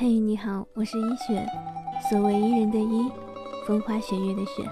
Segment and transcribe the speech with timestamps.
[0.00, 1.44] 嘿，你好，我是一雪，
[2.08, 3.10] 所谓伊人的伊，
[3.66, 4.62] 风花雪月的雪，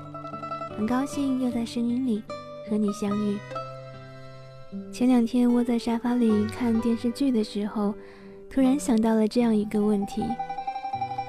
[0.76, 2.22] 很高兴又在声音里
[2.70, 3.36] 和你相遇。
[4.92, 7.92] 前两天窝在沙发里看电视剧的时候，
[8.48, 10.22] 突然想到了这样一个问题：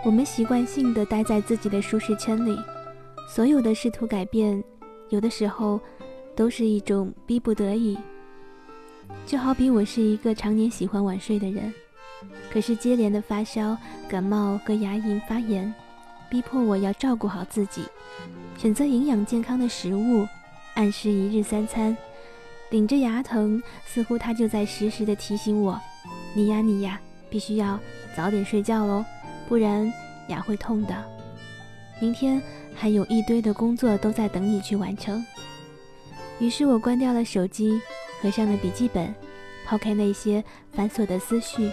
[0.06, 2.56] 我们习惯性的待在自己的舒适圈里，
[3.28, 4.64] 所有的试图改变，
[5.10, 5.82] 有的时候
[6.36, 7.98] 都是一种逼不得已。
[9.26, 11.74] 就好比我是一个常年喜欢晚睡的人。
[12.52, 15.74] 可是接连的发烧、感冒和牙龈发炎，
[16.30, 17.84] 逼迫我要照顾好自己，
[18.58, 20.28] 选择营养健康的食物，
[20.76, 21.96] 按时一日三餐。
[22.70, 25.80] 顶着牙疼，似乎他就在时时的提醒我
[26.36, 27.00] ：“你呀你呀，
[27.30, 27.80] 必须要
[28.16, 29.06] 早点睡觉喽，
[29.48, 29.90] 不然
[30.28, 30.94] 牙会痛的。
[32.02, 32.42] 明天
[32.76, 35.26] 还有一堆的工作都在等你去完成。”
[36.40, 37.80] 于是我关掉了手机，
[38.22, 39.16] 合上了笔记本，
[39.66, 41.72] 抛开那些繁琐的思绪。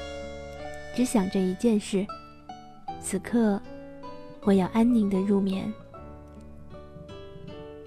[0.95, 2.06] 只想着一件事，
[3.00, 3.60] 此刻
[4.42, 5.73] 我要安宁的入眠。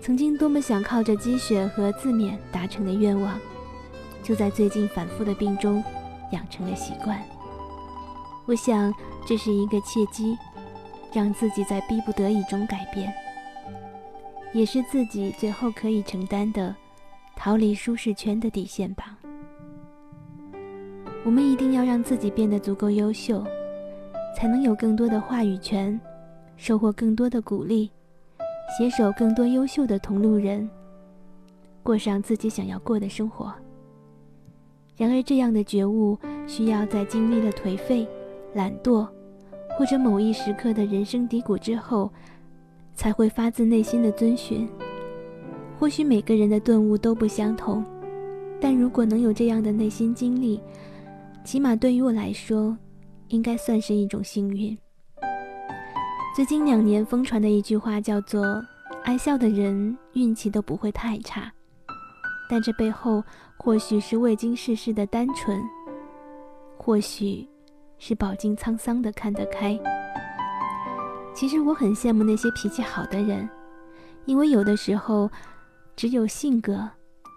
[0.02, 3.40] 曾经多么想靠着积雪和自勉达成的愿望，
[4.24, 5.84] 就在最近反复的病中
[6.32, 7.22] 养成了习惯。
[8.46, 8.94] 我想
[9.26, 10.38] 这是一个契机，
[11.14, 13.14] 让自己在逼不得已中改变，
[14.54, 16.74] 也是自己最后可以承担的
[17.36, 19.18] 逃离舒适圈的底线吧。
[21.28, 23.44] 我们一定要让自己变得足够优秀，
[24.34, 26.00] 才能有更多的话语权，
[26.56, 27.92] 收获更多的鼓励，
[28.78, 30.70] 携手更多优秀的同路人，
[31.84, 33.54] 过上自己想要过的生活。
[34.96, 38.08] 然而，这样的觉悟需要在经历了颓废、
[38.54, 39.06] 懒惰，
[39.78, 42.10] 或者某一时刻的人生低谷之后，
[42.94, 44.66] 才会发自内心的遵循。
[45.78, 47.84] 或许每个人的顿悟都不相同，
[48.62, 50.62] 但如果能有这样的内心经历，
[51.48, 52.78] 起码对于我来说，
[53.30, 54.78] 应该算是一种幸运。
[56.36, 58.62] 最近两年疯传的一句话叫做
[59.06, 61.50] “爱笑的人运气都不会太差”，
[62.52, 63.24] 但这背后
[63.56, 65.64] 或许是未经世事的单纯，
[66.78, 67.48] 或许
[67.98, 69.80] 是饱经沧桑的看得开。
[71.34, 73.50] 其实我很羡慕那些脾气好的人，
[74.26, 75.32] 因为有的时候，
[75.96, 76.90] 只有性格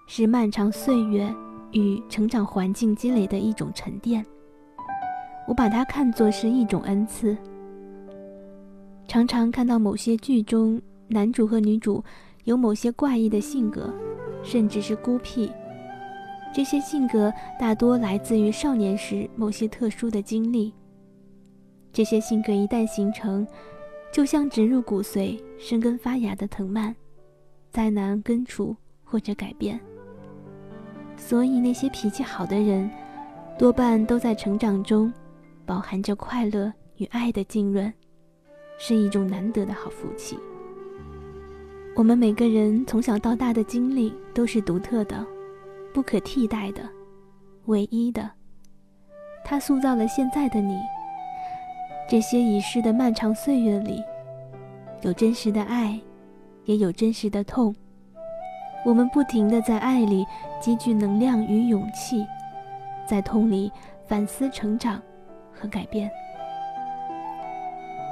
[0.08, 1.32] 是漫长岁月。
[1.72, 4.24] 与成长环境积累的一种沉淀，
[5.46, 7.36] 我把它看作是一种恩赐。
[9.06, 12.02] 常常看到某些剧中男主和女主
[12.44, 13.92] 有某些怪异的性格，
[14.42, 15.50] 甚至是孤僻，
[16.54, 20.72] 这些性格大多来自于少年时某些特殊的经历。
[21.92, 23.44] 这些性格一旦形成，
[24.12, 26.94] 就像植入骨髓、生根发芽的藤蔓，
[27.70, 29.80] 再难根除或者改变。
[31.20, 32.90] 所以，那些脾气好的人，
[33.58, 35.12] 多半都在成长中，
[35.66, 37.92] 饱含着快乐与爱的浸润，
[38.78, 40.36] 是一种难得的好福气。
[41.94, 45.24] 我们每个人从小到大的经历都是独特的、
[45.92, 46.82] 不可替代的、
[47.66, 48.28] 唯一的，
[49.44, 50.76] 它塑造了现在的你。
[52.08, 54.02] 这些已逝的漫长岁月里，
[55.02, 56.00] 有真实的爱，
[56.64, 57.72] 也有真实的痛。
[58.84, 60.26] 我们不停地在爱里
[60.58, 62.26] 积聚能量与勇气，
[63.06, 63.70] 在痛里
[64.06, 65.00] 反思成长
[65.52, 66.10] 和改变。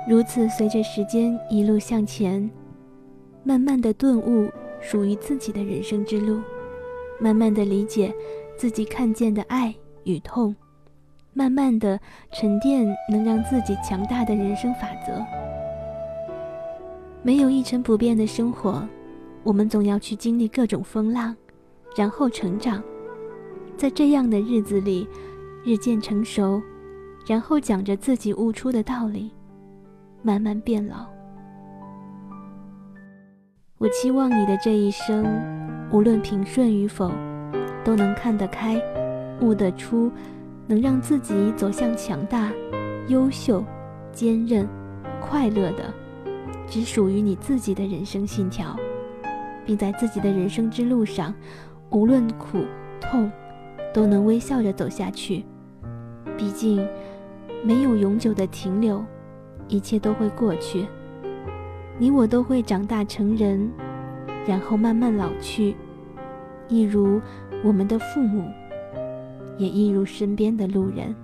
[0.06, 2.48] 如此，随着时间一路向前，
[3.42, 6.40] 慢慢的顿悟属于自己的人生之路，
[7.18, 8.12] 慢慢的理解
[8.56, 9.74] 自己看见的爱
[10.04, 10.54] 与痛，
[11.32, 11.98] 慢慢的
[12.32, 15.24] 沉淀能让自己强大的人生法则。
[17.22, 18.86] 没有一成不变的生活。
[19.44, 21.34] 我们总要去经历各种风浪，
[21.97, 22.82] 然后成长，
[23.76, 25.09] 在这样的日子里，
[25.65, 26.60] 日渐成熟，
[27.26, 29.32] 然后讲着自己悟出的道理，
[30.22, 31.06] 慢慢变老。
[33.78, 35.25] 我期望你的这一生，
[35.93, 37.10] 无论平顺与否，
[37.84, 38.82] 都能看得开，
[39.41, 40.10] 悟得出，
[40.66, 42.53] 能让自己走向强大、
[43.07, 43.65] 优秀、
[44.12, 44.68] 坚韧、
[45.21, 45.95] 快乐的，
[46.66, 48.77] 只属于你自己的人生信条。
[49.68, 51.34] 并在自己的人生之路上，
[51.91, 52.65] 无论苦
[53.03, 53.30] 痛，
[53.92, 55.44] 都能微笑着走下去。
[56.38, 56.88] 毕竟，
[57.62, 59.04] 没有永久的停留，
[59.68, 60.86] 一切都会过去。
[61.98, 63.70] 你我都会长大成人，
[64.47, 65.76] 然后慢慢老去，
[66.66, 67.21] 一如
[67.62, 68.50] 我们的父母，
[69.59, 71.14] 也一如身边的路人。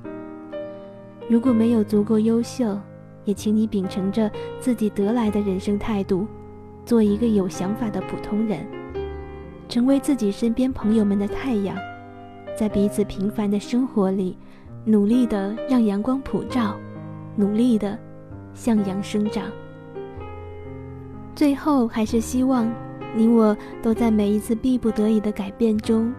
[1.31, 2.79] 如果没有足够优秀，
[3.25, 4.31] 也请你秉承着
[4.61, 6.27] 自己得来的人生态度。
[6.85, 8.67] 做一个有想法的普通人，
[9.69, 11.77] 成为自己身边朋友们的太阳，
[12.57, 14.37] 在彼此平凡的生活里，
[14.85, 16.77] 努力的让阳光普照，
[17.37, 17.99] 努力的
[18.53, 19.45] 向阳生长。
[21.35, 22.71] 最后，还是希望
[23.17, 26.13] 你我都在每一次逼不得已的改变中，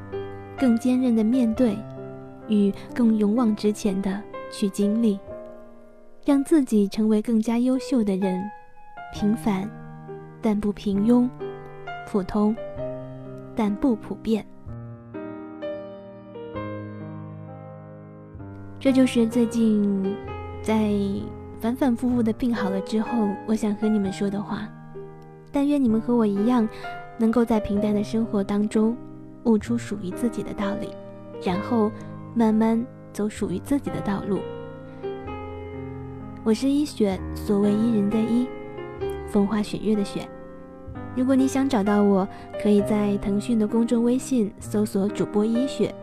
[0.58, 1.78] 更坚韧的面对，
[2.48, 4.22] 与更勇往直前的
[4.52, 5.20] 去经历，
[6.26, 8.44] 让自己成为更加优秀的人。
[9.14, 9.70] 平凡，
[10.46, 11.28] 但不平庸；
[12.08, 12.56] 普通，
[13.56, 14.46] 但不普遍。
[18.80, 20.16] 这就是最近
[20.62, 20.94] 在
[21.60, 23.10] 反反复复的病好了之后，
[23.48, 24.70] 我想和你们说的话。
[25.52, 26.70] 但愿你们和我一样，
[27.18, 28.96] 能够在平淡的生活当中
[29.46, 30.92] 悟出属于自己的道理，
[31.44, 31.92] 然后
[32.36, 34.38] 慢慢走属于自己的道路。
[36.44, 38.48] 我是一雪，所谓伊人的伊。
[39.28, 40.26] 风花雪月的雪。
[41.16, 42.28] 如果你想找到我，
[42.62, 45.94] 可以在腾讯的公众微信搜索主播一雪，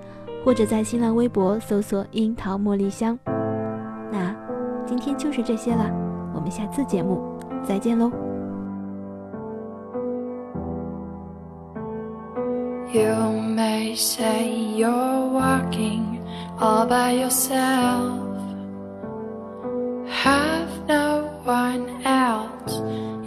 [0.44, 3.18] 或者在新浪微博搜索樱桃茉莉香。
[4.10, 4.34] 那
[4.86, 5.90] 今天就是这些了，
[6.34, 7.20] 我们下次节目
[7.62, 8.10] 再见喽。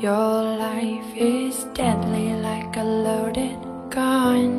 [0.06, 3.58] Your life is deadly like a loaded
[3.90, 4.52] gun.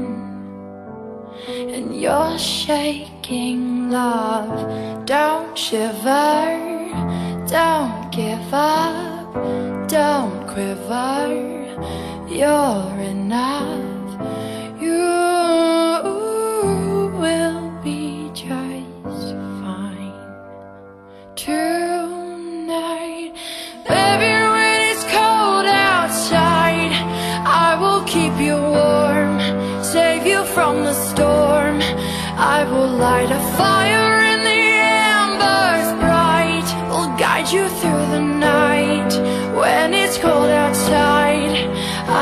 [1.48, 5.06] And you're shaking, love.
[5.06, 6.58] Don't shiver,
[7.48, 9.34] don't give up,
[9.88, 11.28] don't quiver.
[12.28, 13.85] You're enough.
[30.56, 31.80] From the storm.
[32.56, 34.62] I will light a fire in the
[35.20, 36.68] embers bright.
[36.90, 39.12] Will guide you through the night.
[39.60, 41.54] When it's cold outside,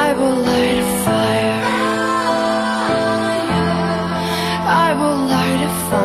[0.05, 1.63] I will light a fire.
[4.87, 6.04] I will light a fire.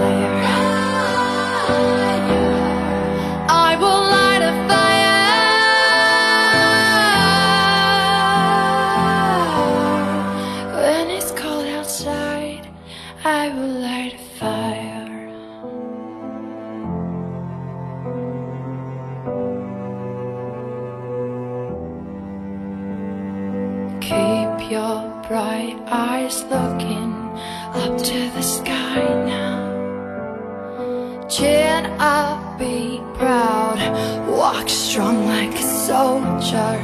[24.70, 27.12] Your bright eyes looking
[27.74, 29.68] up to the sky now.
[31.28, 33.80] Chin up, be proud.
[34.28, 36.78] Walk strong like a soldier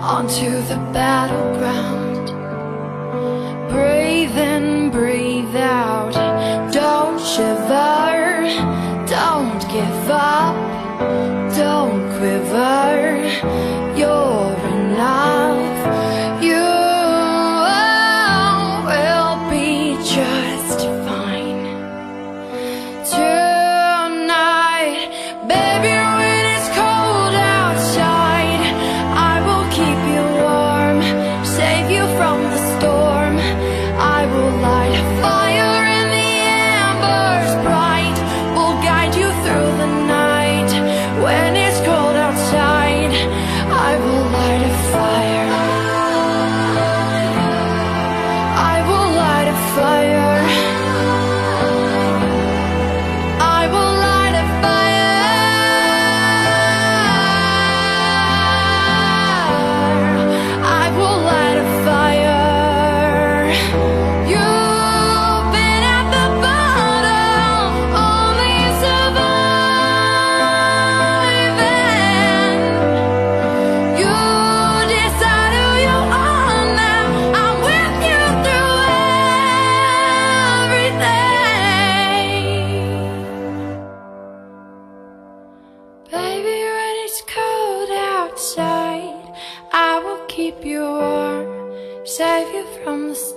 [0.00, 2.28] onto the battleground.
[3.68, 5.33] Breathe in, breathe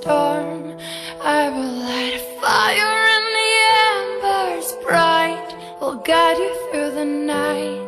[0.08, 0.78] storm.
[1.22, 3.52] I will light a fire in the
[3.92, 5.50] embers bright,
[5.82, 7.87] will guide you through the night.